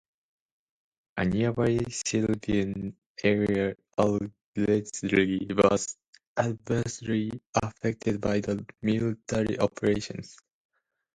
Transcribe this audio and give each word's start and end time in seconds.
A 1.17 1.25
nearby 1.25 1.77
civilian 1.89 2.97
area 3.23 3.75
allegedly 3.99 5.45
was 5.53 5.95
adversely 6.35 7.39
affected 7.53 8.19
by 8.19 8.39
the 8.39 8.65
military 8.81 9.59
operations. 9.59 10.37